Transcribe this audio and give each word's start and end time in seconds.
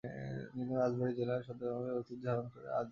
কিন্তু 0.53 0.73
রাজবাড়ী 0.75 1.13
জেলা 1.13 1.33
রাজার 1.33 1.57
সেই 1.79 1.93
ঐতিহ্য 1.95 2.23
ধারণ 2.25 2.45
করে 2.47 2.67
আছে 2.67 2.69
আজো। 2.69 2.79